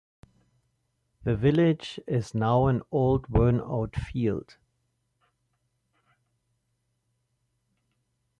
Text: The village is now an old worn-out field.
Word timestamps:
The 1.25 1.35
village 1.35 1.99
is 2.07 2.33
now 2.33 2.65
an 2.65 2.81
old 2.91 3.29
worn-out 3.29 3.95
field. 3.95 4.57